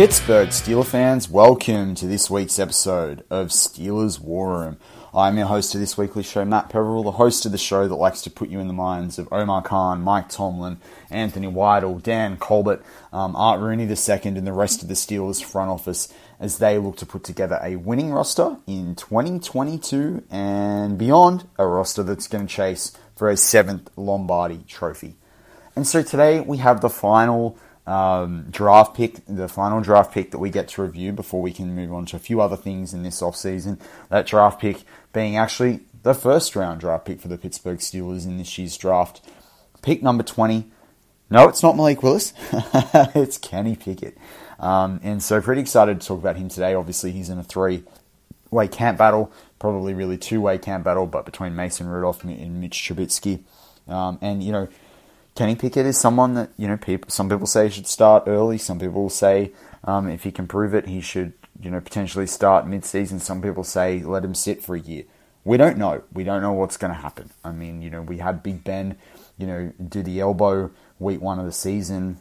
[0.00, 4.78] Pittsburgh Steeler fans, welcome to this week's episode of Steelers War Room.
[5.12, 7.94] I'm your host of this weekly show, Matt Peverill, the host of the show that
[7.94, 10.78] likes to put you in the minds of Omar Khan, Mike Tomlin,
[11.10, 15.70] Anthony Weidl, Dan Colbert, um, Art Rooney II, and the rest of the Steelers front
[15.70, 21.66] office as they look to put together a winning roster in 2022 and beyond, a
[21.66, 25.16] roster that's going to chase for a seventh Lombardi trophy.
[25.76, 27.58] And so today we have the final
[27.90, 31.74] um, draft pick, the final draft pick that we get to review before we can
[31.74, 33.80] move on to a few other things in this offseason.
[34.10, 38.38] That draft pick being actually the first round draft pick for the Pittsburgh Steelers in
[38.38, 39.20] this year's draft.
[39.82, 40.70] Pick number 20.
[41.30, 42.32] No, it's not Malik Willis.
[42.52, 44.16] it's Kenny Pickett.
[44.60, 46.74] Um, and so pretty excited to talk about him today.
[46.74, 47.82] Obviously, he's in a three
[48.52, 52.76] way camp battle, probably really two way camp battle, but between Mason Rudolph and Mitch
[52.76, 53.40] Trubisky.
[53.88, 54.68] Um, and, you know,
[55.34, 57.10] Kenny Pickett is someone that you know people.
[57.10, 58.58] Some people say should start early.
[58.58, 59.52] Some people say
[59.84, 63.20] um, if he can prove it, he should you know potentially start mid-season.
[63.20, 65.04] Some people say let him sit for a year.
[65.44, 66.02] We don't know.
[66.12, 67.30] We don't know what's going to happen.
[67.42, 68.98] I mean, you know, we had Big Ben,
[69.38, 72.20] you know, do the elbow week one of the season,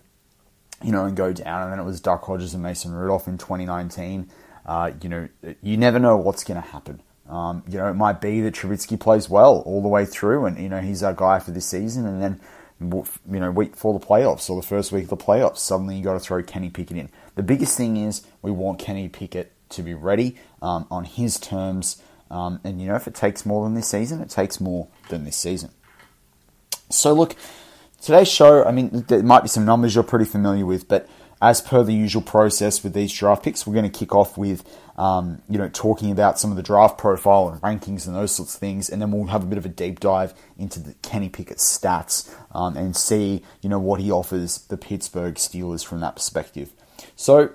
[0.81, 3.38] you know, and go down, and then it was Duck Hodges and Mason Rudolph in
[3.38, 4.30] 2019.
[4.66, 5.28] Uh, you know,
[5.62, 7.02] you never know what's going to happen.
[7.28, 10.58] Um, you know, it might be that Trubisky plays well all the way through, and
[10.58, 12.40] you know he's our guy for this season, and then
[12.81, 16.03] you know, week before the playoffs or the first week of the playoffs, suddenly you
[16.03, 17.09] got to throw Kenny Pickett in.
[17.35, 22.01] The biggest thing is we want Kenny Pickett to be ready um, on his terms.
[22.31, 25.25] Um, and, you know, if it takes more than this season, it takes more than
[25.25, 25.72] this season.
[26.90, 27.35] So, look,
[28.01, 31.07] today's show, I mean, there might be some numbers you're pretty familiar with, but
[31.42, 34.64] as per the usual process with these draft picks, we're going to kick off with,
[34.98, 38.56] um, you know, talking about some of the draft profile and rankings and those sorts
[38.56, 41.30] of things, and then we'll have a bit of a deep dive into the Kenny
[41.30, 46.16] Pickett stats um, and see, you know, what he offers the Pittsburgh Steelers from that
[46.16, 46.74] perspective.
[47.16, 47.52] So,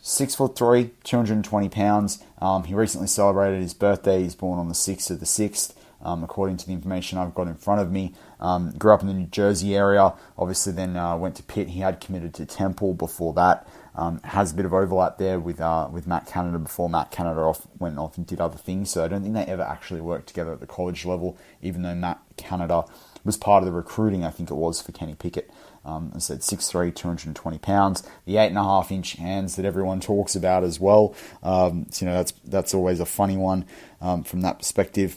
[0.00, 2.22] six foot three, 220 pounds.
[2.40, 4.22] Um, he recently celebrated his birthday.
[4.22, 5.74] He's born on the 6th of the 6th
[6.06, 8.14] um, according to the information I've got in front of me.
[8.38, 11.70] Um, grew up in the New Jersey area, obviously, then uh, went to Pitt.
[11.70, 13.68] He had committed to Temple before that.
[13.96, 17.40] Um, has a bit of overlap there with uh, with Matt Canada before Matt Canada
[17.40, 18.90] off, went off and did other things.
[18.90, 21.94] So I don't think they ever actually worked together at the college level, even though
[21.94, 22.84] Matt Canada
[23.24, 25.50] was part of the recruiting, I think it was, for Kenny Pickett.
[25.84, 28.02] Um, I said 6'3, 220 pounds.
[28.24, 31.14] The 8.5 inch hands that everyone talks about as well.
[31.42, 33.64] Um, so, you know, that's, that's always a funny one
[34.00, 35.16] um, from that perspective.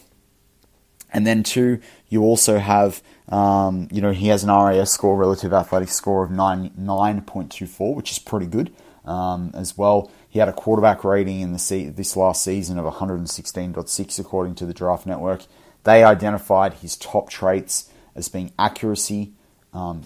[1.12, 5.54] And then two, you also have, um, you know, he has an RAS score, relative
[5.54, 8.72] athletic score of 9, 9.24, which is pretty good
[9.06, 10.12] um, as well.
[10.30, 14.66] He had a quarterback rating in the se- this last season of 116.6 according to
[14.66, 15.44] the Draft Network.
[15.84, 19.34] They identified his top traits as being accuracy,
[19.74, 20.06] um,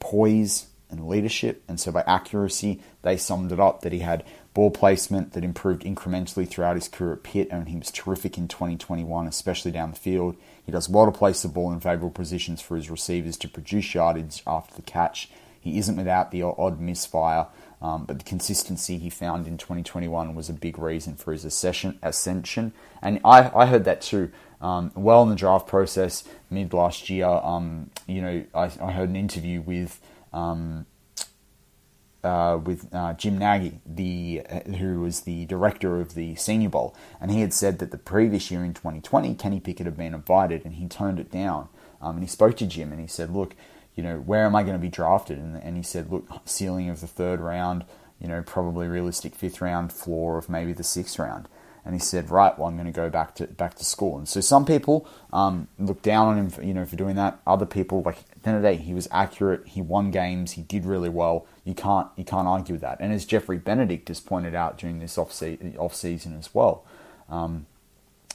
[0.00, 1.62] poise, and leadership.
[1.68, 5.82] And so by accuracy, they summed it up that he had ball placement that improved
[5.82, 9.98] incrementally throughout his career at Pitt, and he was terrific in 2021, especially down the
[9.98, 10.36] field.
[10.64, 13.94] He does well to place the ball in favourable positions for his receivers to produce
[13.94, 15.28] yardage after the catch.
[15.60, 17.48] He isn't without the odd misfire,
[17.82, 21.98] um, but the consistency he found in 2021 was a big reason for his ascension.
[22.02, 22.72] ascension.
[23.02, 24.30] And I, I heard that too.
[24.60, 29.10] Um, well in the draft process, mid last year, um, you know, I, I, heard
[29.10, 30.00] an interview with
[30.32, 30.86] um,
[32.24, 36.96] uh, with uh, Jim Nagy, the uh, who was the director of the Senior Bowl,
[37.20, 40.64] and he had said that the previous year in 2020, Kenny Pickett had been invited,
[40.64, 41.68] and he turned it down.
[42.00, 43.54] Um, and he spoke to Jim, and he said, "Look,
[43.94, 46.88] you know, where am I going to be drafted?" And, and he said, "Look, ceiling
[46.88, 47.84] of the third round,
[48.20, 51.48] you know, probably realistic fifth round, floor of maybe the sixth round."
[51.84, 54.28] and he said, "Right, well, I'm going to go back to back to school." And
[54.28, 57.40] so some people um, look down on him, for, you know, for doing that.
[57.46, 59.66] Other people, like at the end of the day, he was accurate.
[59.66, 60.52] He won games.
[60.52, 61.46] He did really well.
[61.64, 62.98] You can't you can't argue with that.
[63.00, 66.84] And as Jeffrey Benedict has pointed out during this off, se- off season as well,
[67.28, 67.66] um,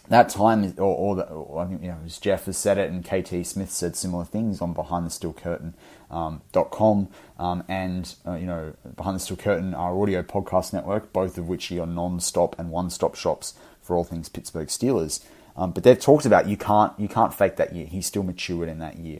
[0.08, 2.90] that time, or, or, the, or, I think you know, as Jeff has said it,
[2.90, 5.76] and KT Smith said similar things on Behind the Steel Curtain
[6.12, 6.42] um,
[6.72, 11.38] .com um, and uh, you know Behind the Steel Curtain, our audio podcast network, both
[11.38, 15.24] of which are non-stop and one-stop shops for all things Pittsburgh Steelers.
[15.56, 17.86] Um, but they've talked about you can't you can't fake that year.
[17.86, 19.20] He's still matured in that year.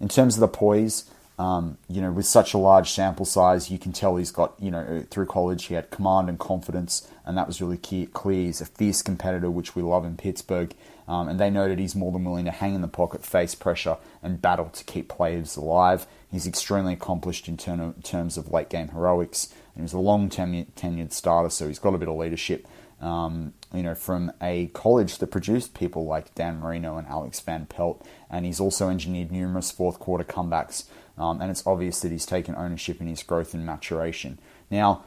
[0.00, 1.04] In terms of the poise,
[1.38, 4.72] um, you know, with such a large sample size, you can tell he's got, you
[4.72, 8.46] know, through college he had command and confidence, and that was really key, clear.
[8.46, 10.74] He's a fierce competitor, which we love in Pittsburgh,
[11.06, 13.54] um, and they know that he's more than willing to hang in the pocket, face
[13.54, 16.08] pressure, and battle to keep players alive.
[16.28, 21.50] He's extremely accomplished in terms of late game heroics, and he's a long tenured starter,
[21.50, 22.66] so he's got a bit of leadership.
[23.00, 27.66] Um, you know, from a college that produced people like Dan Marino and Alex Van
[27.66, 30.86] Pelt, and he's also engineered numerous fourth quarter comebacks
[31.18, 34.38] um, and it's obvious that he's taken ownership in his growth and maturation.
[34.70, 35.04] Now,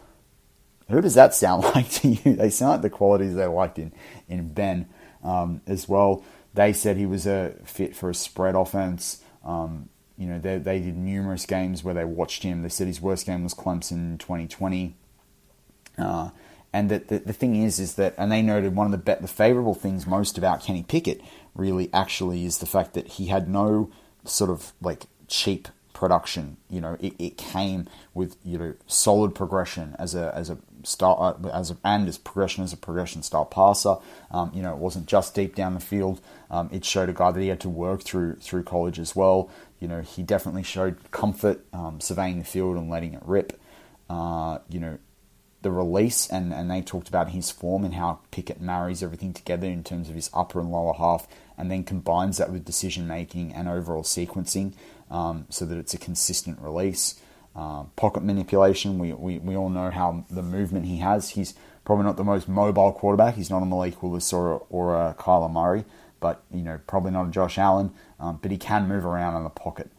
[0.90, 2.36] who does that sound like to you?
[2.36, 3.94] They sound like the qualities they liked in,
[4.28, 4.88] in Ben
[5.24, 6.24] um, as well.
[6.54, 9.24] They said he was a fit for a spread offense.
[9.46, 12.62] Um, you know, they, they did numerous games where they watched him.
[12.62, 14.96] They said his worst game was Clemson in 2020.
[15.98, 16.30] Uh,
[16.74, 19.22] and that the, the thing is, is that, and they noted one of the be-
[19.22, 21.22] the favourable things most about Kenny Pickett
[21.56, 23.90] really actually is the fact that he had no
[24.24, 25.68] sort of like cheap
[26.02, 26.58] production.
[26.68, 31.46] You know, it, it came with you know solid progression as a as a start
[31.46, 33.98] uh, as a, and as progression as a progression style passer.
[34.32, 36.20] Um, you know, it wasn't just deep down the field.
[36.50, 39.52] Um, it showed a guy that he had to work through through college as well.
[39.80, 43.62] You know, he definitely showed comfort um, surveying the field and letting it rip.
[44.10, 44.98] Uh, you know,
[45.62, 49.68] the release and, and they talked about his form and how Pickett marries everything together
[49.68, 51.28] in terms of his upper and lower half
[51.58, 54.74] and then combines that with decision making and overall sequencing
[55.12, 57.22] um, so that it's a consistent release.
[57.56, 61.32] Uh, pocket manipulation, we, we, we all know how the movement he has.
[61.32, 61.54] He's
[61.84, 63.36] probably not the most mobile quarterback.
[63.36, 65.84] He's not a Malik Willis or, or a Kyler Murray,
[66.20, 67.92] but you know probably not a Josh Allen.
[68.20, 69.92] Um, but he can move around in the pocket.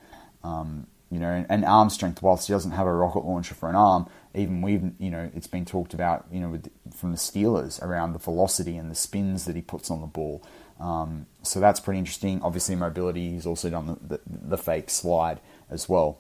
[0.43, 2.23] Um, you know, and, and, arm strength.
[2.23, 5.47] Whilst he doesn't have a rocket launcher for an arm, even we've you know it's
[5.47, 9.45] been talked about you know with, from the Steelers around the velocity and the spins
[9.45, 10.43] that he puts on the ball.
[10.83, 12.43] Um, so that's pretty interesting.
[12.43, 15.39] Obviously, mobility, he's also done the, the, the, fake slide
[15.71, 16.19] as well.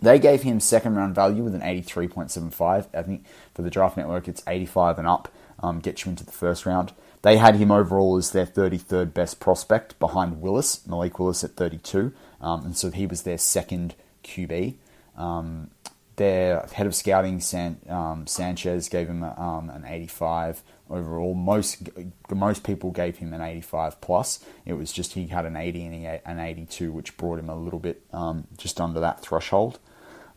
[0.00, 2.86] They gave him second round value with an 83.75.
[2.94, 6.64] I think for the draft network, it's 85 and up, um, you into the first
[6.64, 6.92] round.
[7.22, 12.12] They had him overall as their 33rd best prospect behind Willis, Malik Willis at 32.
[12.40, 14.74] Um, and so he was their second QB.
[15.16, 15.70] Um,
[16.16, 21.34] their head of scouting, San, um, Sanchez, gave him um, an 85 overall.
[21.34, 21.88] Most
[22.30, 24.44] most people gave him an 85 plus.
[24.64, 27.56] It was just he had an 80 and he an 82, which brought him a
[27.56, 29.78] little bit um, just under that threshold.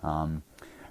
[0.03, 0.43] Um,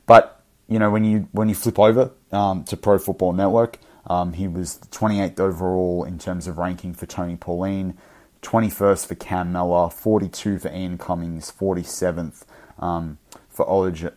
[0.07, 4.33] but you know when you when you flip over um, to Pro Football Network, um,
[4.33, 7.97] he was 28th overall in terms of ranking for Tony Pauline,
[8.43, 12.45] 21st for Cam Mellor, 42 for Ian Cummings, 47th
[12.79, 13.67] um, for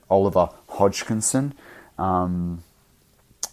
[0.10, 1.54] Oliver Hodgkinson.
[1.98, 2.64] Um,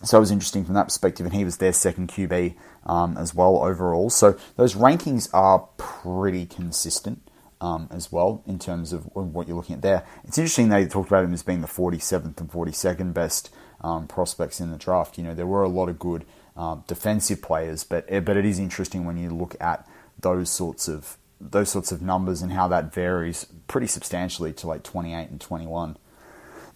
[0.03, 2.55] so it was interesting from that perspective, and he was their second QB
[2.87, 4.11] um, as well overall.
[4.11, 7.29] So those rankings are pretty consistent
[7.61, 10.07] um, as well in terms of what you're looking at there.
[10.25, 13.51] It's interesting they talked about him as being the 47th and 42nd best
[13.81, 15.19] um, prospects in the draft.
[15.19, 16.25] You know, there were a lot of good
[16.57, 19.89] um, defensive players, but but it is interesting when you look at
[20.19, 24.83] those sorts of those sorts of numbers and how that varies pretty substantially to like
[24.83, 25.97] 28 and 21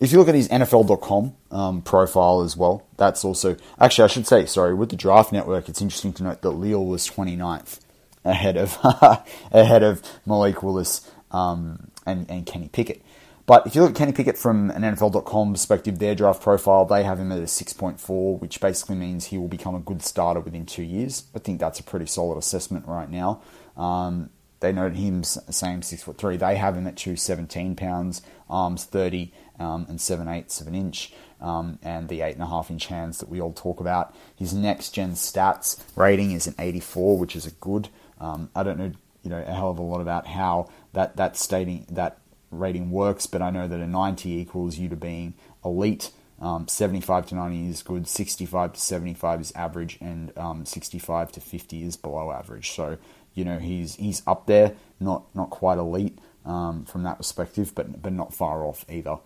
[0.03, 4.27] if you look at his NFL.com um, profile as well, that's also actually I should
[4.27, 5.69] say sorry with the Draft Network.
[5.69, 7.79] It's interesting to note that Leal was 29th
[8.25, 8.79] ahead of
[9.53, 13.01] ahead of Malik Willis um, and and Kenny Pickett.
[13.47, 17.05] But if you look at Kenny Pickett from an NFL.com perspective, their draft profile, they
[17.05, 20.65] have him at a 6.4, which basically means he will become a good starter within
[20.65, 21.25] two years.
[21.35, 23.43] I think that's a pretty solid assessment right now.
[23.77, 24.31] Um,
[24.61, 26.37] they note him same six foot three.
[26.37, 29.33] They have him at 217 pounds, arms 30
[29.63, 32.87] um, and 7 eighths of an inch, um, and the eight and a half inch
[32.87, 34.15] hands that we all talk about.
[34.37, 37.89] His next gen stats rating is an 84, which is a good.
[38.21, 38.93] Um, I don't know,
[39.23, 42.19] you know, a hell of a lot about how that that stating that
[42.51, 46.11] rating works, but I know that a 90 equals you to being elite.
[46.41, 51.41] Um, 75 to 90 is good, 65 to 75 is average, and um, 65 to
[51.41, 52.73] 50 is below average.
[52.73, 52.99] So,
[53.35, 58.03] you know, he's he's up there, not not quite elite um, from that perspective, but
[58.03, 59.19] but not far off either.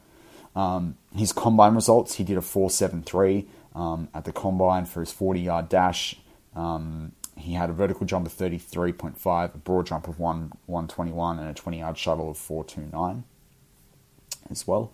[0.57, 5.41] Um, his combine results, he did a 4.73 um, at the combine for his 40
[5.41, 6.17] yard dash.
[6.57, 11.51] Um, he had a vertical jump of 33.5, a broad jump of 1, 121, and
[11.51, 13.25] a 20 yard shuttle of 429
[14.51, 14.91] as well.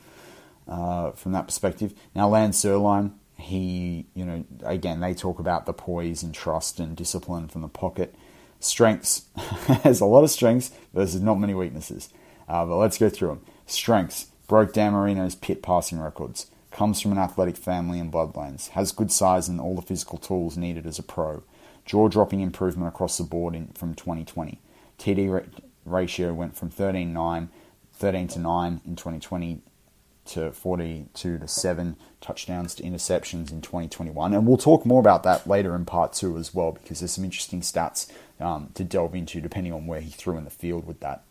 [0.66, 1.92] Uh, from that perspective.
[2.14, 6.96] Now, Lance Zierlein, he, you know, again, they talk about the poise and trust and
[6.96, 8.14] discipline from the pocket.
[8.60, 9.26] Strengths,
[9.82, 12.10] has a lot of strengths versus not many weaknesses.
[12.48, 13.40] Uh, but let's go through them.
[13.66, 18.92] Strengths, broke Dan Marino's Pitt passing records, comes from an athletic family and bloodlines, has
[18.92, 21.42] good size and all the physical tools needed as a pro
[21.86, 24.60] Jaw dropping improvement across the board in, from 2020.
[24.98, 25.42] TD
[25.86, 27.48] ratio went from 13, 9,
[27.94, 29.62] 13 to 9 in 2020
[30.26, 34.34] to 42 to 7 touchdowns to interceptions in 2021.
[34.34, 37.24] And we'll talk more about that later in part two as well because there's some
[37.24, 38.06] interesting stats
[38.38, 41.24] um, to delve into depending on where he threw in the field with that.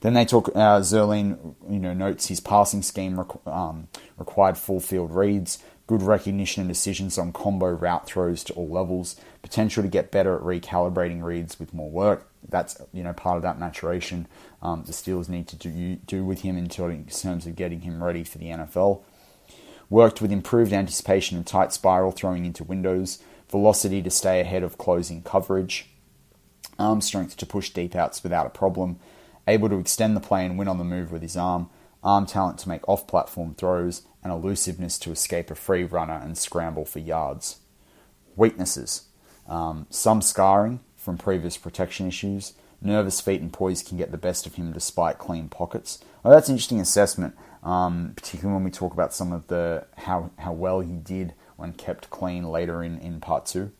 [0.00, 0.48] Then they talk.
[0.48, 3.88] Uh, Zierlein, you know, notes his passing scheme requ- um,
[4.18, 9.16] required full field reads, good recognition and decisions on combo route throws to all levels,
[9.42, 12.28] potential to get better at recalibrating reads with more work.
[12.48, 14.26] That's you know part of that maturation
[14.62, 18.24] um, the Steelers need to do, do with him in terms of getting him ready
[18.24, 19.02] for the NFL.
[19.88, 23.18] Worked with improved anticipation and tight spiral throwing into windows,
[23.50, 25.88] velocity to stay ahead of closing coverage,
[26.78, 29.00] arm strength to push deep outs without a problem,
[29.50, 31.68] able to extend the play and win on the move with his arm,
[32.02, 36.36] arm talent to make off platform throws, and elusiveness to escape a free runner and
[36.36, 37.58] scramble for yards.
[38.36, 39.06] Weaknesses
[39.50, 42.54] um, some scarring from previous protection issues.
[42.80, 45.98] Nervous feet and poise can get the best of him despite clean pockets.
[46.22, 50.30] Well, that's an interesting assessment, um, particularly when we talk about some of the how,
[50.38, 53.72] how well he did when kept clean later in, in part two.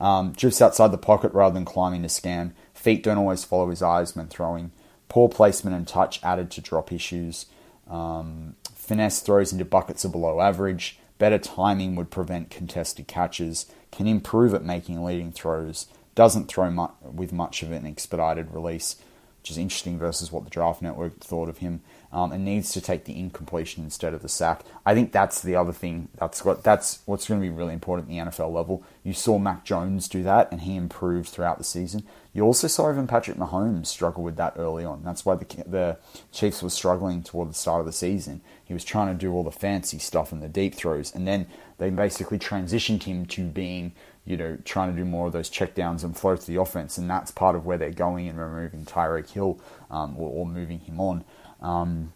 [0.00, 2.54] Um, drifts outside the pocket rather than climbing to scan.
[2.74, 4.72] Feet don't always follow his eyes when throwing.
[5.12, 7.44] Poor placement and touch added to drop issues.
[7.86, 10.98] Um, finesse throws into buckets are below average.
[11.18, 13.66] Better timing would prevent contested catches.
[13.90, 15.86] Can improve at making leading throws.
[16.14, 18.96] Doesn't throw with much of an expedited release,
[19.42, 22.80] which is interesting versus what the draft network thought of him um, and needs to
[22.80, 24.62] take the incompletion instead of the sack.
[24.84, 26.08] I think that's the other thing.
[26.16, 28.84] That's what that's what's going to be really important at the NFL level.
[29.02, 32.04] You saw Mac Jones do that, and he improved throughout the season.
[32.34, 35.02] You also saw even Patrick Mahomes struggle with that early on.
[35.04, 35.98] That's why the the
[36.32, 38.42] Chiefs were struggling toward the start of the season.
[38.64, 41.46] He was trying to do all the fancy stuff and the deep throws, and then
[41.78, 43.92] they basically transitioned him to being
[44.24, 47.10] you know, trying to do more of those checkdowns and flow to the offense, and
[47.10, 49.58] that's part of where they're going and removing Tyreek Hill
[49.90, 51.24] um, or, or, moving him on.
[51.62, 52.12] Um,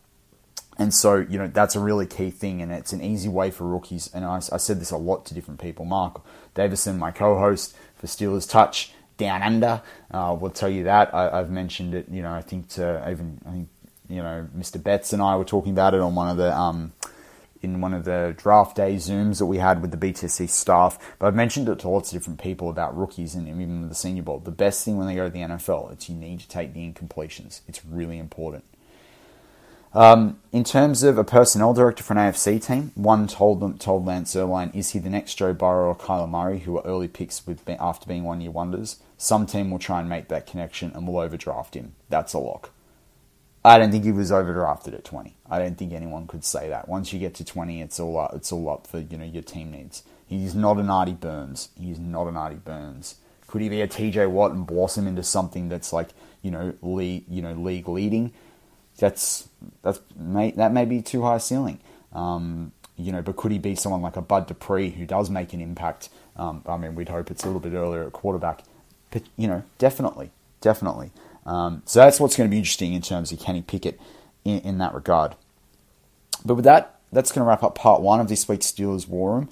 [0.79, 3.65] and so, you know, that's a really key thing, and it's an easy way for
[3.65, 4.11] rookies.
[4.13, 5.87] And I, I said this a lot to different people.
[5.87, 6.21] Mark
[6.55, 11.15] Davison, my co host for Steelers Touch Down Under, uh, will tell you that.
[11.15, 13.69] I, have mentioned it, you know, I think to even, I think,
[14.09, 14.83] you know, Mr.
[14.83, 16.93] Betts and I were talking about it on one of the, um,
[17.63, 20.99] in one of the draft day Zooms that we had with the BTC staff.
[21.19, 24.23] But I've mentioned it to lots of different people about rookies and even the Senior
[24.23, 24.41] Bowl.
[24.41, 26.81] The best thing when they go to the NFL, it's you need to take the
[26.81, 27.63] incompletions.
[27.67, 28.65] It's really important.
[29.97, 34.05] Um, in terms of a personnel director for an AFC team, one told them told
[34.05, 37.47] Lance Zierlein, is he the next Joe Burrow or Kyler Murray, who are early picks
[37.47, 39.01] with after being one year wonders?
[39.17, 41.95] Some team will try and make that connection and will overdraft him.
[42.11, 42.73] That's a lock.
[43.65, 45.35] I don't think he was overdrafted at 20.
[45.49, 46.91] I don't think anyone could say that.
[46.91, 49.43] Once you get to 20, it's all up, it's all up for you know your
[49.43, 50.03] team needs.
[50.27, 51.71] He's not an Artie Burns.
[51.75, 53.15] He's not an Artie Burns.
[53.47, 56.11] Could he be a TJ Watt and blossom into something that's like
[56.43, 58.35] you know you know league leading?
[58.99, 59.49] That's
[59.83, 61.81] that's may, that may be too high ceiling.
[62.13, 65.53] Um, you know, but could he be someone like a Bud Dupree who does make
[65.53, 66.09] an impact?
[66.37, 68.63] Um, I mean, we'd hope it's a little bit earlier at quarterback,
[69.11, 71.11] but you know, definitely, definitely.
[71.45, 74.01] Um, so that's what's going to be interesting in terms of Kenny Pickett
[74.45, 75.37] in, in that regard.
[76.45, 79.35] But with that, that's going to wrap up part one of this week's Steelers War
[79.35, 79.49] Room.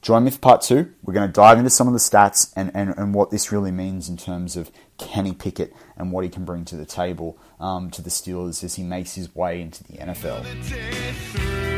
[0.00, 0.92] Join me for part two.
[1.02, 3.72] We're going to dive into some of the stats and, and, and what this really
[3.72, 7.90] means in terms of Kenny Pickett and what he can bring to the table um,
[7.92, 11.77] to the Steelers as he makes his way into the NFL.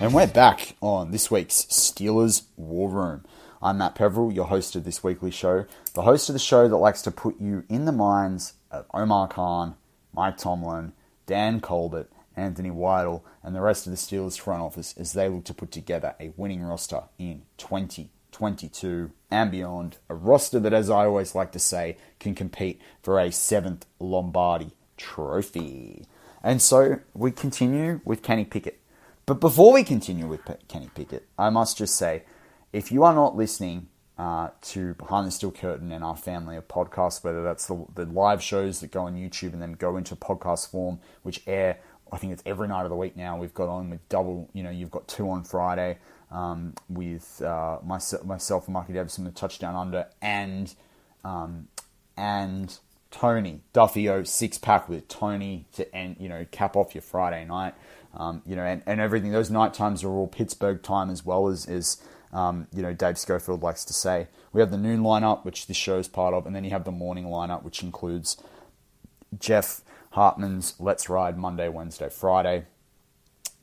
[0.00, 3.24] And we're back on this week's Steelers War Room.
[3.62, 6.76] I'm Matt Peverill, your host of this weekly show, the host of the show that
[6.78, 9.74] likes to put you in the minds of Omar Khan,
[10.14, 10.94] Mike Tomlin,
[11.26, 15.44] Dan Colbert, Anthony Weidl, and the rest of the Steelers front office as they look
[15.44, 17.42] to put together a winning roster in
[18.40, 19.98] 2022 and beyond.
[20.08, 24.70] A roster that, as I always like to say, can compete for a seventh Lombardi
[24.96, 26.06] trophy.
[26.42, 28.80] And so we continue with Kenny Pickett.
[29.26, 32.22] But before we continue with P- Kenny Pickett, I must just say
[32.72, 36.66] if you are not listening uh, to Behind the Steel Curtain and our family of
[36.66, 40.16] podcasts, whether that's the, the live shows that go on YouTube and then go into
[40.16, 41.78] podcast form, which air,
[42.10, 43.36] I think it's every night of the week now.
[43.36, 45.98] We've got on with double, you know, you've got two on Friday
[46.30, 50.74] um, with uh, myself, myself and Mikey Davison, the touchdown under, and
[51.24, 51.68] um,
[52.16, 52.78] and
[53.10, 57.44] Tony Duffy O six pack with Tony to end, you know, cap off your Friday
[57.44, 57.74] night.
[58.12, 59.30] Um, you know, and, and everything.
[59.30, 62.02] Those night times are all Pittsburgh time as well as, as
[62.32, 64.26] um, you know, Dave Schofield likes to say.
[64.52, 66.82] We have the noon lineup, which this show is part of, and then you have
[66.82, 68.36] the morning lineup, which includes
[69.38, 72.64] Jeff Hartman's Let's Ride Monday, Wednesday, Friday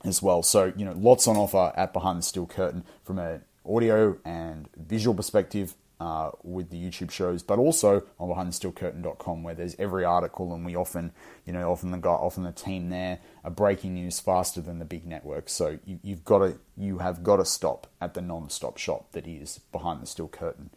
[0.08, 0.43] as well.
[0.43, 4.70] So, you know, lots on offer at Behind the Steel Curtain from an audio and
[4.76, 10.54] visual perspective uh, with the YouTube shows, but also on behindthesteelcurtain.com where there's every article
[10.54, 11.12] and we often,
[11.46, 14.86] you know, often the guy, often the team there are breaking news faster than the
[14.86, 15.54] big networks.
[15.54, 19.28] So you, you've got to, you have got to stop at the non-stop shop that
[19.28, 20.70] is Behind the Steel Curtain.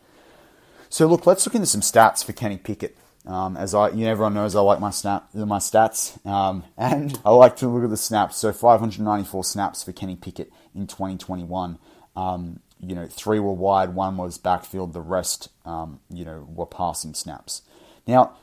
[0.88, 2.96] So look, let's look into some stats for Kenny Pickett.
[3.30, 7.16] Um, as I, you know, everyone knows, I like my snap, my stats, um, and
[7.24, 8.36] I like to look at the snaps.
[8.36, 11.78] So 594 snaps for Kenny Pickett in 2021.
[12.16, 16.66] Um, you know, three were wide, one was backfield, the rest, um, you know, were
[16.66, 17.62] passing snaps.
[18.04, 18.36] Now,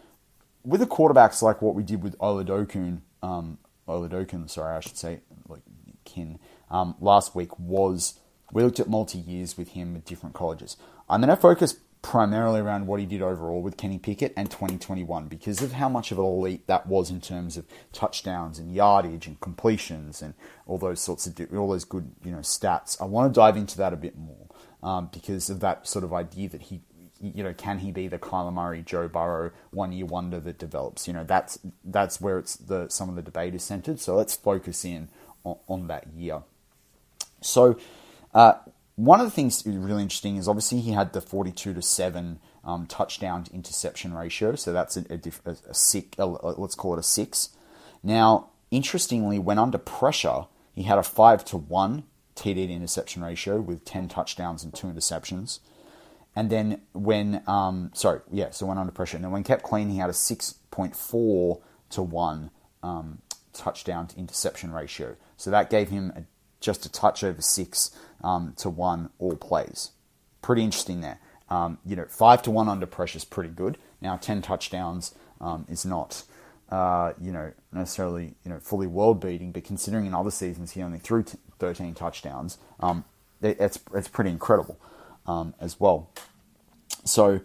[0.64, 3.58] with the quarterbacks like what we did with Oladokun, um,
[3.90, 5.20] Oladokun, sorry, I should say,
[5.50, 5.64] like
[6.06, 6.40] Kin,
[6.72, 8.20] um, last week was
[8.54, 10.78] we looked at multi years with him with different colleges.
[11.10, 15.28] I'm going to focus primarily around what he did overall with Kenny Pickett and 2021
[15.28, 19.28] because of how much of an elite that was in terms of touchdowns and yardage
[19.28, 20.34] and completions and
[20.68, 22.96] all those sorts of all those good you know stats.
[23.02, 24.48] I want to dive into that a bit more
[24.82, 26.80] um, because of that sort of idea that he
[27.20, 31.10] you know can he be the Kyler Murray Joe Burrow one year wonder that develops.
[31.10, 34.00] You know that's that's where it's the some of the debate is centered.
[34.00, 35.10] So let's focus in
[35.44, 36.44] on, on that year.
[37.42, 37.78] So.
[38.34, 38.54] Uh,
[38.98, 42.88] one of the things really interesting is obviously he had the 42 to 7 um,
[42.88, 47.04] touchdown to interception ratio, so that's a, a, a, a six, let's call it a
[47.04, 47.50] 6.
[48.02, 52.04] Now, interestingly, when under pressure, he had a 5 to 1
[52.36, 55.60] TD to interception ratio with 10 touchdowns and 2 interceptions.
[56.36, 59.18] And then when, um, sorry, yeah, so when under pressure.
[59.18, 63.22] And when kept clean, he had a 6.4 to 1 um,
[63.54, 65.16] touchdown to interception ratio.
[65.36, 66.24] So that gave him a,
[66.60, 67.92] just a touch over 6
[68.24, 69.92] um, to one all plays.
[70.42, 71.20] Pretty interesting there.
[71.50, 73.78] Um, you know, five to one under pressure is pretty good.
[74.02, 76.24] Now, ten touchdowns um, is not,
[76.70, 80.82] uh, you know, necessarily you know fully world beating, but considering in other seasons he
[80.82, 83.06] only threw t- thirteen touchdowns, um,
[83.42, 84.78] it, it's it's pretty incredible
[85.26, 86.10] um, as well.
[87.06, 87.40] So,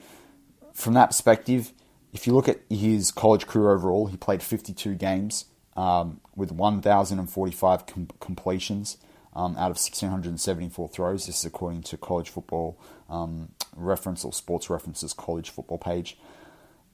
[0.74, 1.72] from that perspective,
[2.12, 5.44] if you look at his college career overall, he played 52 games
[5.76, 8.98] um, with 1,045 com- completions
[9.34, 11.26] um, out of 1,674 throws.
[11.26, 16.18] This is according to College Football um, Reference or Sports References College Football page.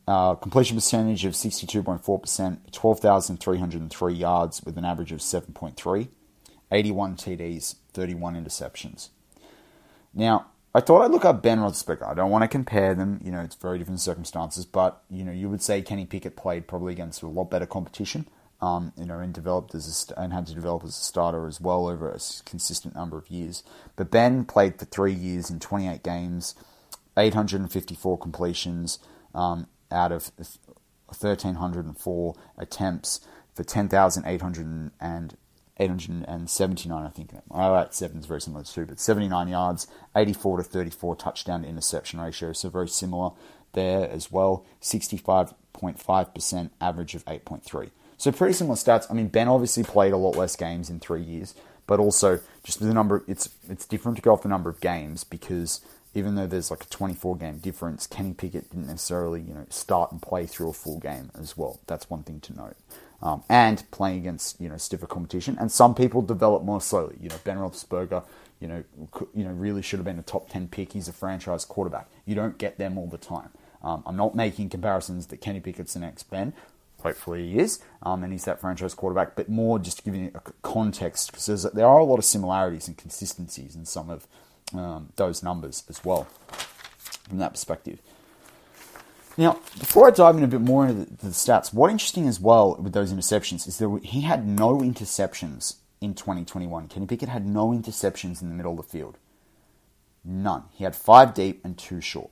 [0.07, 6.09] Uh, completion percentage of 62.4%, 12,303 yards with an average of 7.3,
[6.73, 9.11] 81 TDs, 31 interceptions.
[10.15, 12.07] Now, I thought I'd look up Ben Roethlisberger.
[12.09, 13.21] I don't want to compare them.
[13.23, 16.67] You know, it's very different circumstances, but you know, you would say Kenny Pickett played
[16.67, 18.27] probably against a lot better competition.
[18.61, 21.61] Um, you know, and developed as a, and had to develop as a starter as
[21.61, 23.63] well over a consistent number of years.
[23.95, 26.57] But Ben played for three years in 28 games,
[27.17, 28.99] 854 completions
[29.33, 30.33] um, out of
[31.07, 33.21] 1,304 attempts
[33.55, 35.37] for 10,800 and
[35.81, 37.31] 879, I think.
[37.51, 41.63] All right, seven is very similar to two, but 79 yards, 84 to 34 touchdown
[41.63, 43.31] to interception ratio, so very similar
[43.73, 44.67] there as well.
[44.81, 47.91] 65.5% average of 8.3.
[48.19, 49.07] So pretty similar stats.
[49.11, 51.55] I mean, Ben obviously played a lot less games in three years,
[51.87, 53.25] but also just the number.
[53.27, 55.81] It's it's different to go off the number of games because
[56.15, 60.13] even though there's like a 24 game difference, Kenny Pickett didn't necessarily you know start
[60.13, 61.81] and play through a full game as well.
[61.87, 62.77] That's one thing to note
[63.23, 65.57] um, and playing against you know stiffer competition.
[65.59, 67.17] And some people develop more slowly.
[67.21, 68.25] You know, Ben Roethlisberger,
[68.61, 68.85] you know,
[69.35, 70.93] you know, really should have been a top ten pick.
[70.93, 72.09] He's a franchise quarterback.
[72.25, 73.51] You don't get them all the time.
[73.83, 76.53] Um, I'm not making comparisons that Kenny Pickett's the next Ben.
[77.03, 79.37] Hopefully he is, um, and he's that franchise quarterback.
[79.37, 82.97] But more just giving it a context because there are a lot of similarities and
[82.97, 84.27] consistencies in some of
[84.75, 86.27] um, those numbers as well
[87.29, 88.01] from that perspective.
[89.37, 92.41] Now, before I dive in a bit more into the, the stats, what interesting as
[92.41, 96.89] well with those interceptions is that he had no interceptions in 2021.
[96.89, 99.17] Kenny Pickett had no interceptions in the middle of the field.
[100.25, 100.65] None.
[100.73, 102.31] He had five deep and two short.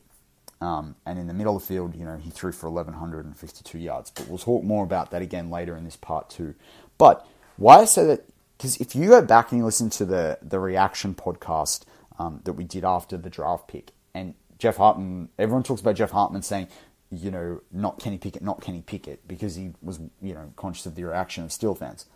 [0.60, 4.10] Um, and in the middle of the field, you know, he threw for 1,152 yards.
[4.10, 6.54] But we'll talk more about that again later in this part two.
[6.98, 8.24] But why I say that,
[8.56, 11.84] because if you go back and you listen to the, the reaction podcast
[12.18, 16.10] um, that we did after the draft pick, and Jeff Hartman, everyone talks about Jeff
[16.10, 16.68] Hartman saying,
[17.10, 20.94] you know, not Kenny Pickett, not Kenny Pickett, because he was, you know, conscious of
[20.94, 22.06] the reaction of Steel fans.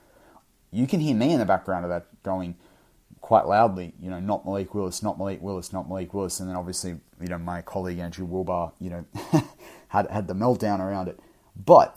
[0.70, 2.57] You can hear me in the background of that going
[3.30, 6.56] quite loudly, you know, not Malik Willis, not Malik Willis, not Malik Willis, and then
[6.56, 9.04] obviously, you know, my colleague Andrew Wilbar, you know,
[9.86, 11.20] had had the meltdown around it.
[11.54, 11.96] But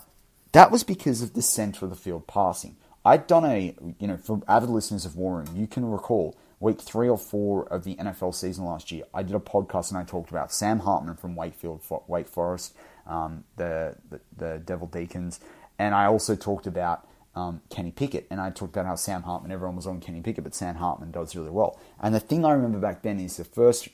[0.52, 2.76] that was because of the center of the field passing.
[3.04, 6.80] I'd done a, you know, for avid listeners of War Room, you can recall week
[6.80, 10.04] three or four of the NFL season last year, I did a podcast and I
[10.04, 12.76] talked about Sam Hartman from Wakefield, Wake Forest,
[13.08, 15.40] um, the, the, the Devil Deacons,
[15.80, 19.52] and I also talked about um, Kenny Pickett, and I talked about how Sam Hartman,
[19.52, 21.78] everyone was on Kenny Pickett, but Sam Hartman does really well.
[22.00, 23.88] And the thing I remember back then is the first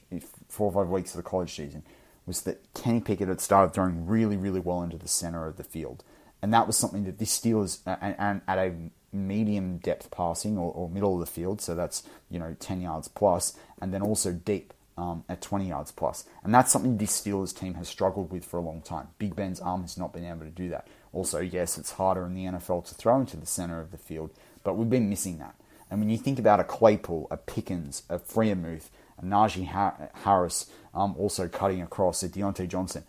[0.48, 1.83] four or five weeks of the college season
[2.26, 5.64] was that Kenny Pickett had started throwing really, really well into the center of the
[5.64, 6.05] field.
[6.42, 8.74] And that was something that the Steelers, and, and at a
[9.12, 13.09] medium depth passing or, or, middle of the field, so that's you know 10 yards
[13.09, 16.24] plus, and then also deep um, at 20 yards plus.
[16.44, 19.09] And that's something this Steelers team has struggled with for a long time.
[19.18, 20.87] Big Ben's arm has not been able to do that.
[21.12, 24.31] Also, yes, it's harder in the NFL to throw into the center of the field,
[24.62, 25.55] but we've been missing that.
[25.90, 29.66] And when you think about a Claypool, a Pickens, a Freiermuth, a Najee
[30.23, 33.05] Harris, um, also cutting across, a Diontae Johnson,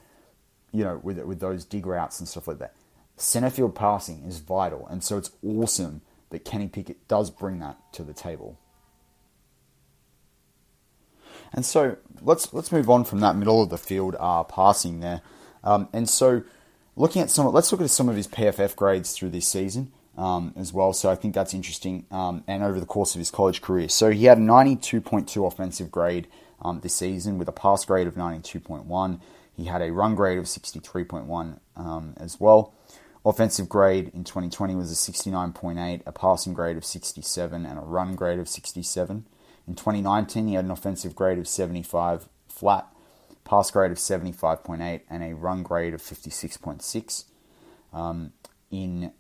[0.72, 2.74] you know, with with those dig routes and stuff like that
[3.22, 7.78] center field passing is vital, and so it's awesome that Kenny Pickett does bring that
[7.94, 8.58] to the table.
[11.54, 15.22] And so let's let's move on from that middle of the field uh, passing there,
[15.64, 16.44] um, and so
[16.96, 20.54] looking at some, let's look at some of his PFF grades through this season um,
[20.56, 20.94] as well.
[20.94, 24.12] So I think that's interesting, um, and over the course of his college career, so
[24.12, 26.28] he had a 92.2 offensive grade
[26.62, 29.20] um, this season with a pass grade of 92.1.
[29.56, 32.74] He had a run grade of 63.1 um, as well.
[33.24, 38.16] Offensive grade in 2020 was a 69.8, a passing grade of 67, and a run
[38.16, 39.26] grade of 67.
[39.68, 42.91] In 2019, he had an offensive grade of 75 flat,
[43.44, 47.26] pass grade of 75.8, and a run grade of 56.6.
[47.94, 48.34] Um,
[48.70, 49.12] in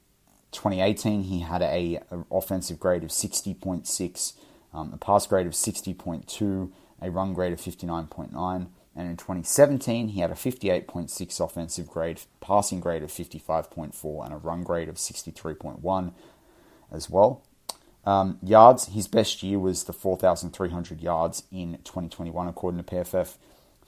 [0.51, 4.33] 2018, he had a, a offensive grade of 60.6,
[4.73, 10.19] um, a pass grade of 60.2, a run grade of 59.9, and in 2017, he
[10.19, 16.13] had a 58.6 offensive grade, passing grade of 55.4, and a run grade of 63.1
[16.91, 17.43] as well.
[18.05, 23.35] Um, yards, his best year was the 4,300 yards in 2021, according to PFF.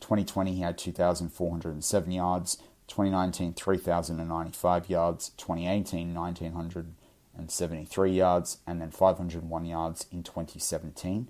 [0.03, 2.57] 2020, he had 2,407 yards.
[2.87, 5.29] 2019, 3,095 yards.
[5.37, 8.57] 2018, 1,973 yards.
[8.67, 11.29] And then 501 yards in 2017.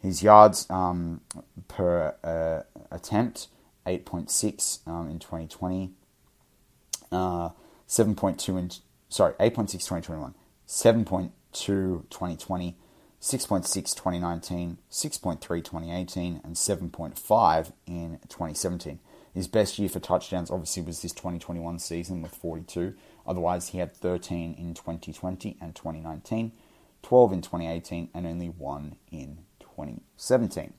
[0.00, 1.20] His yards um,
[1.68, 3.48] per uh, attempt,
[3.86, 5.90] 8.6 um, in 2020,
[7.12, 7.50] uh,
[7.88, 8.70] 7.2 in,
[9.08, 10.34] sorry, 8.6 2021,
[10.66, 12.76] 7.2 2020,
[13.22, 18.98] 6.6 2019, 6.3 2018, and 7.5 in 2017.
[19.32, 22.94] His best year for touchdowns obviously was this 2021 season with 42.
[23.24, 26.50] Otherwise, he had 13 in 2020 and 2019,
[27.02, 30.72] 12 in 2018, and only one in 2017.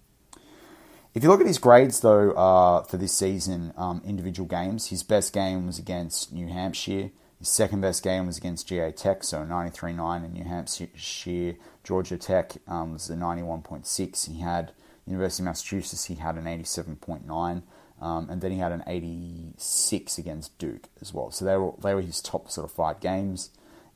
[1.13, 5.01] If you look at his grades, though, uh, for this season, um, individual games, his
[5.01, 7.11] best game was against New Hampshire.
[7.43, 12.53] His second best game was against GA Tech, so 93.9, and New Hampshire, Georgia Tech
[12.69, 14.31] um, was a 91.6.
[14.31, 14.71] He had
[15.05, 17.63] University of Massachusetts, he had an 87.9,
[17.99, 21.31] um, and then he had an 86 against Duke as well.
[21.31, 23.49] So they were they were his top sort of five games.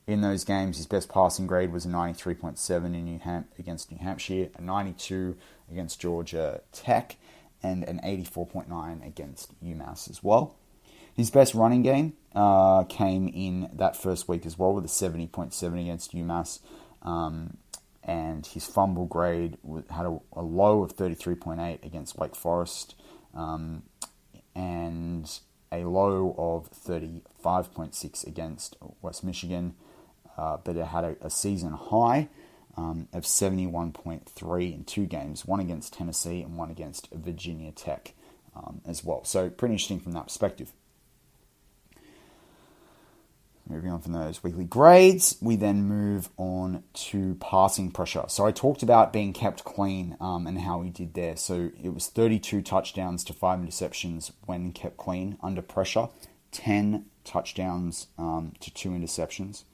[0.06, 3.96] In those games, his best passing grade was a 93.7 in New Ham- against New
[3.96, 5.38] Hampshire, a 92
[5.70, 7.16] against Georgia Tech,
[7.62, 10.54] and an 84.9 against UMass as well.
[11.18, 15.80] His best running game uh, came in that first week as well with a 70.7
[15.80, 16.60] against UMass.
[17.02, 17.56] Um,
[18.04, 19.58] and his fumble grade
[19.90, 22.94] had a, a low of 33.8 against Wake Forest
[23.34, 23.82] um,
[24.54, 25.28] and
[25.72, 29.74] a low of 35.6 against West Michigan.
[30.36, 32.28] Uh, but it had a, a season high
[32.76, 38.14] um, of 71.3 in two games, one against Tennessee and one against Virginia Tech
[38.54, 39.24] um, as well.
[39.24, 40.72] So, pretty interesting from that perspective.
[43.68, 48.24] Moving on from those weekly grades, we then move on to passing pressure.
[48.28, 51.36] So I talked about being kept clean um, and how he did there.
[51.36, 56.08] So it was 32 touchdowns to five interceptions when kept clean under pressure,
[56.52, 59.64] 10 touchdowns um, to two interceptions.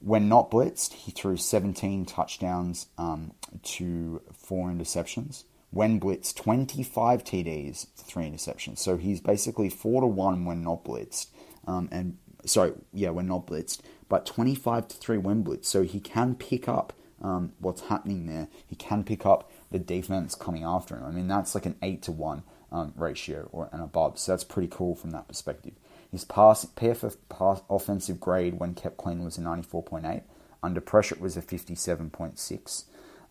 [0.00, 5.44] When not blitzed, he threw 17 touchdowns um, to four interceptions.
[5.70, 8.78] When blitzed, 25 TDs to three interceptions.
[8.78, 11.28] So he's basically four to one when not blitzed,
[11.66, 15.66] um, and sorry, yeah, when not blitzed, but 25 to three when blitzed.
[15.66, 18.48] So he can pick up um, what's happening there.
[18.66, 21.04] He can pick up the defense coming after him.
[21.04, 24.18] I mean, that's like an eight to one um, ratio or and above.
[24.18, 25.74] So that's pretty cool from that perspective.
[26.10, 30.22] His pass PFF pass, offensive grade when kept clean was a 94.8.
[30.62, 32.84] Under pressure, it was a 57.6.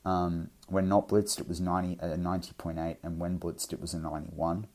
[0.04, 4.00] Um, when not blitzed, it was 90, uh, 90.8, and when blitzed, it was a
[4.00, 4.66] 91.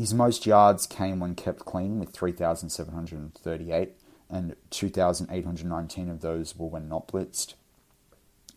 [0.00, 3.92] His most yards came when kept clean with 3,738,
[4.30, 7.52] and 2,819 of those were when not blitzed.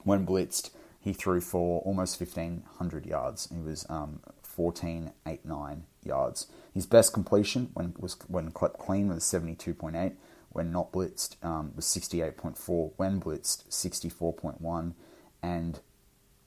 [0.06, 0.70] When blitzed,
[1.02, 3.50] he threw for almost 1,500 yards.
[3.54, 4.22] He was um,
[4.56, 6.48] 1489 yards.
[6.74, 10.14] His best completion when was when clipped clean was 72.8.
[10.54, 12.94] When not blitzed um, was 68.4.
[12.96, 14.94] When blitzed, 64.1,
[15.42, 15.82] and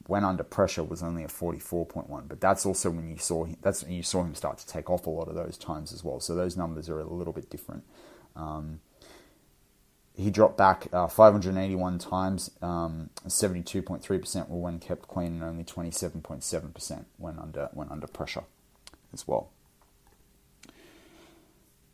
[0.08, 2.28] when under pressure was only a 44.1.
[2.28, 4.90] But that's also when you saw him, that's when you saw him start to take
[4.90, 6.20] off a lot of those times as well.
[6.20, 7.84] So those numbers are a little bit different.
[8.34, 8.80] Um,
[10.16, 12.50] he dropped back uh, 581 times.
[12.62, 18.44] Um, 72.3% were when kept clean, and only 27.7% when under when under pressure,
[19.12, 19.50] as well.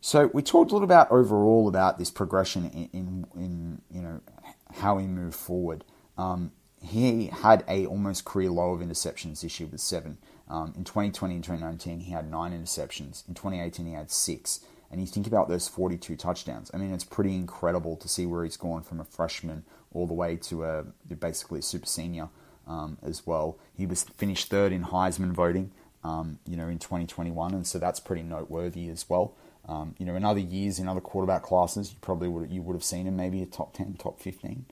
[0.00, 4.20] So we talked a little about overall about this progression in, in, in you know
[4.74, 5.84] how he moved forward.
[6.16, 10.18] Um, he had a almost career low of interceptions this year with seven.
[10.48, 13.26] Um, in 2020 and 2019, he had nine interceptions.
[13.28, 14.60] In 2018, he had six.
[14.90, 16.70] And you think about those 42 touchdowns.
[16.74, 19.64] I mean, it's pretty incredible to see where he's gone from a freshman
[19.94, 20.82] all the way to a
[21.14, 22.28] basically a super senior
[22.66, 23.58] um, as well.
[23.74, 25.72] He was finished third in Heisman voting,
[26.04, 29.34] um, you know, in 2021, and so that's pretty noteworthy as well.
[29.66, 32.74] Um, you know, in other years, in other quarterback classes, you probably would you would
[32.74, 34.66] have seen him maybe a top 10, top 15.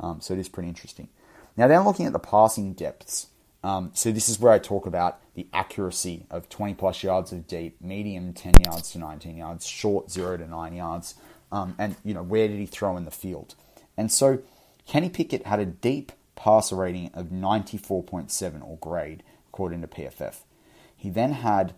[0.00, 1.08] Um, so it is pretty interesting.
[1.56, 3.28] Now, then looking at the passing depths.
[3.62, 7.46] Um, so this is where I talk about the accuracy of 20 plus yards of
[7.46, 11.14] deep, medium 10 yards to 19 yards, short 0 to 9 yards,
[11.50, 13.54] um, and you know where did he throw in the field?
[13.96, 14.40] And so
[14.86, 20.40] Kenny Pickett had a deep passer rating of 94.7 or grade according to PFF.
[20.94, 21.74] He then had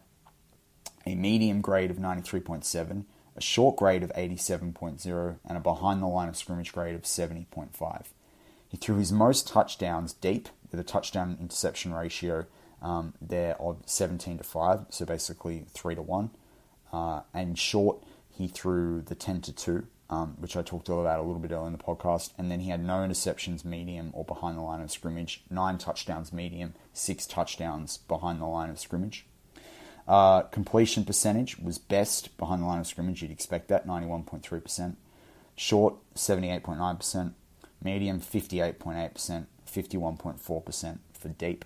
[1.05, 3.05] a medium grade of 93.7,
[3.37, 8.07] a short grade of 87.0, and a behind the line of scrimmage grade of 70.5.
[8.77, 12.45] He threw his most touchdowns deep with a touchdown interception ratio
[12.83, 16.31] um, there of 17 to 5, so basically 3 to 1.
[16.93, 21.21] Uh, and short, he threw the 10 to 2, um, which I talked all about
[21.21, 22.33] a little bit earlier in the podcast.
[22.37, 26.31] And then he had no interceptions medium or behind the line of scrimmage, nine touchdowns
[26.31, 29.25] medium, six touchdowns behind the line of scrimmage.
[30.07, 33.23] Uh, completion percentage was best behind the line of scrimmage.
[33.23, 34.97] You'd expect that, 91.3%.
[35.57, 37.33] Short, 78.9%.
[37.83, 39.47] Medium, 58.8%.
[39.67, 41.65] 51.4% for deep.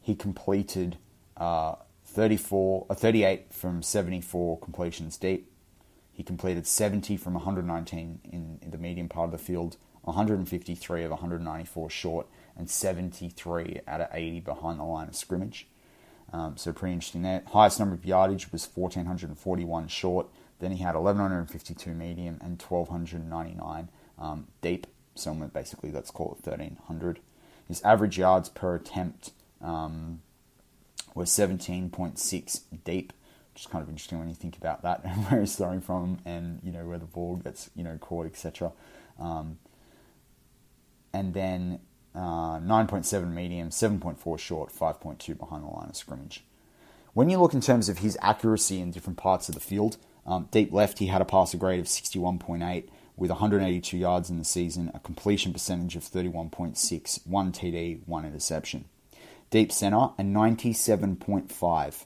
[0.00, 0.96] He completed
[1.36, 5.50] uh, 34, uh, 38 from 74 completions deep.
[6.12, 11.10] He completed 70 from 119 in, in the medium part of the field, 153 of
[11.10, 15.68] 194 short, and 73 out of 80 behind the line of scrimmage.
[16.32, 17.42] Um, so pretty interesting there.
[17.52, 20.26] Highest number of yardage was 1,441 short.
[20.58, 24.86] Then he had 1,152 medium and 1,299 um, deep.
[25.14, 27.20] So basically, let's call it 1,300.
[27.68, 30.22] His average yards per attempt um,
[31.14, 33.12] was 17.6 deep,
[33.52, 36.18] which is kind of interesting when you think about that and where he's throwing from
[36.24, 38.72] and, you know, where the ball gets, you know, caught, etc.
[39.18, 39.58] Um,
[41.12, 41.80] and then
[42.14, 46.44] uh, 9.7 medium, 7.4 short, 5.2 behind the line of scrimmage.
[47.14, 50.48] When you look in terms of his accuracy in different parts of the field, um,
[50.50, 54.90] deep left, he had a passer grade of 61.8 with 182 yards in the season,
[54.94, 58.86] a completion percentage of 31.6, one TD, one interception.
[59.50, 62.04] Deep center, a 97.5,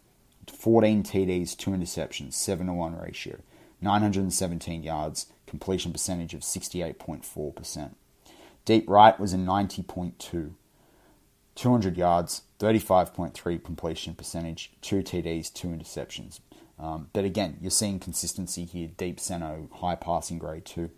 [0.52, 3.38] 14 TDs, two interceptions, 7 to 1 ratio,
[3.80, 7.94] 917 yards, completion percentage of 68.4%.
[8.64, 10.50] Deep right was a 90.2,
[11.54, 16.40] 200 yards, 35.3 completion percentage, two TDs, two interceptions.
[16.78, 18.88] Um, but again, you're seeing consistency here.
[18.96, 20.90] Deep center, high passing grade too.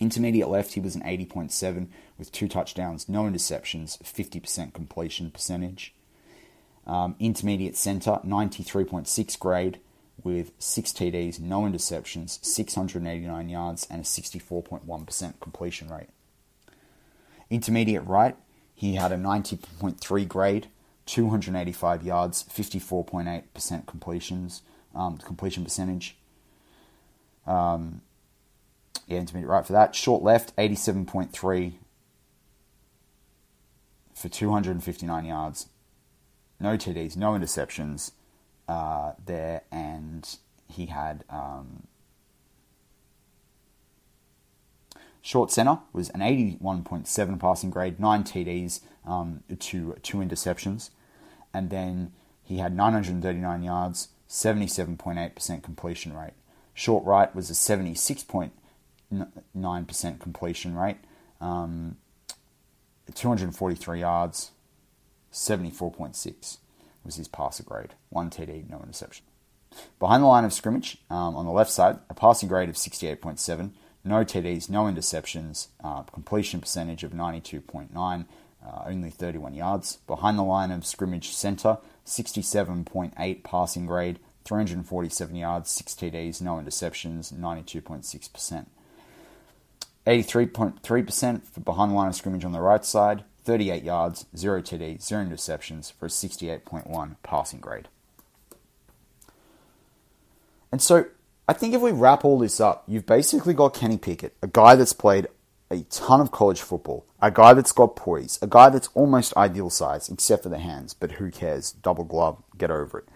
[0.00, 5.92] Intermediate left, he was an 80.7 with two touchdowns, no interceptions, 50% completion percentage.
[6.86, 9.80] Um, intermediate center, 93.6 grade
[10.22, 16.08] with six TDs, no interceptions, 689 yards, and a 64.1% completion rate.
[17.50, 18.36] Intermediate right,
[18.74, 20.68] he had a 90.3 grade,
[21.06, 24.62] 285 yards, 54.8% completions,
[24.94, 26.16] um, completion percentage.
[27.46, 28.02] Um,
[29.06, 29.94] yeah, intermediate right for that.
[29.94, 31.72] Short left, 87.3
[34.14, 35.66] for 259 yards.
[36.60, 38.12] No TDs, no interceptions
[38.68, 41.84] uh, there, and he had um,
[45.22, 50.90] short center was an 81.7 passing grade, nine TDs um, to two interceptions,
[51.54, 56.34] and then he had 939 yards, 77.8% completion rate.
[56.74, 60.98] Short right was a 76.9% completion rate,
[61.40, 61.96] um,
[63.14, 64.50] 243 yards,
[65.32, 66.58] 74.6
[67.04, 67.94] was his passer grade.
[68.10, 69.24] One TD, no interception.
[69.98, 73.70] Behind the line of scrimmage, um, on the left side, a passing grade of 68.7,
[74.04, 78.26] no TDs, no interceptions, uh, completion percentage of 92.9,
[78.64, 79.98] uh, only 31 yards.
[80.06, 87.32] Behind the line of scrimmage centre, 67.8 passing grade, 347 yards, 6 TDs, no interceptions,
[87.32, 88.66] 92.6%.
[90.06, 95.02] 83.3% for behind the line of scrimmage on the right side, 38 yards, 0 TDs,
[95.02, 97.88] 0 interceptions for a 68.1 passing grade.
[100.72, 101.06] And so
[101.46, 104.74] I think if we wrap all this up, you've basically got Kenny Pickett, a guy
[104.74, 105.28] that's played
[105.70, 109.70] a ton of college football, a guy that's got poise, a guy that's almost ideal
[109.70, 111.72] size, except for the hands, but who cares?
[111.72, 113.08] Double glove, get over it.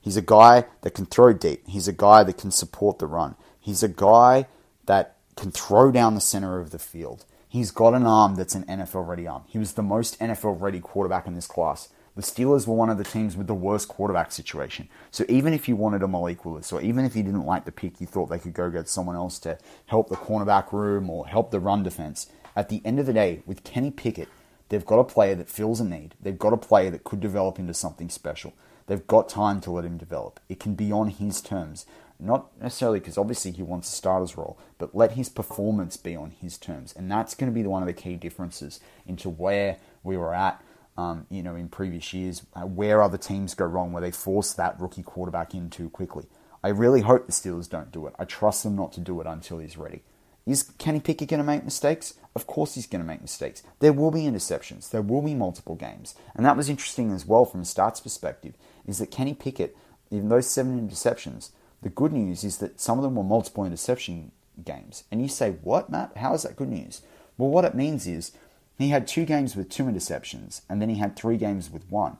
[0.00, 1.66] He's a guy that can throw deep.
[1.66, 3.34] He's a guy that can support the run.
[3.58, 4.46] He's a guy
[4.86, 7.24] that can throw down the center of the field.
[7.48, 9.42] He's got an arm that's an NFL ready arm.
[9.48, 11.88] He was the most NFL ready quarterback in this class.
[12.16, 14.88] The Steelers were one of the teams with the worst quarterback situation.
[15.10, 17.72] So even if you wanted a Malik Willis, or even if you didn't like the
[17.72, 21.26] pick, you thought they could go get someone else to help the cornerback room or
[21.26, 22.28] help the run defense.
[22.56, 24.30] At the end of the day, with Kenny Pickett,
[24.70, 26.14] they've got a player that fills a need.
[26.18, 28.54] They've got a player that could develop into something special.
[28.86, 30.40] They've got time to let him develop.
[30.48, 31.84] It can be on his terms.
[32.18, 36.30] Not necessarily because obviously he wants a starter's role, but let his performance be on
[36.30, 36.94] his terms.
[36.96, 40.62] And that's going to be one of the key differences into where we were at
[40.96, 44.52] um, you know, in previous years, uh, where other teams go wrong, where they force
[44.54, 46.26] that rookie quarterback in too quickly.
[46.64, 48.14] I really hope the Steelers don't do it.
[48.18, 50.02] I trust them not to do it until he's ready.
[50.46, 52.14] Is Kenny Pickett going to make mistakes?
[52.34, 53.62] Of course he's going to make mistakes.
[53.80, 54.90] There will be interceptions.
[54.90, 56.14] There will be multiple games.
[56.34, 58.54] And that was interesting as well from a stats perspective,
[58.86, 59.76] is that Kenny Pickett,
[60.10, 61.50] in those seven interceptions,
[61.82, 64.30] the good news is that some of them were multiple interception
[64.64, 65.04] games.
[65.10, 66.16] And you say, what, Matt?
[66.16, 67.02] How is that good news?
[67.36, 68.32] Well, what it means is
[68.78, 72.18] he had two games with two interceptions, and then he had three games with one.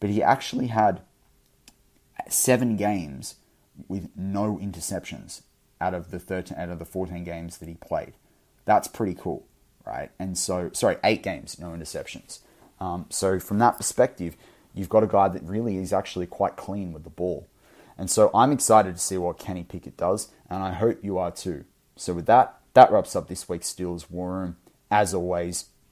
[0.00, 1.02] But he actually had
[2.28, 3.36] seven games
[3.88, 5.42] with no interceptions
[5.80, 8.14] out of the 13 out of the 14 games that he played.
[8.64, 9.46] That's pretty cool,
[9.86, 10.10] right?
[10.18, 12.40] And so, sorry, eight games, no interceptions.
[12.80, 14.36] Um, so from that perspective,
[14.74, 17.46] you've got a guy that really is actually quite clean with the ball.
[17.96, 21.32] And so I'm excited to see what Kenny Pickett does, and I hope you are
[21.32, 21.64] too.
[21.96, 24.56] So with that, that wraps up this week's Steelers War Room.
[24.90, 25.66] As always,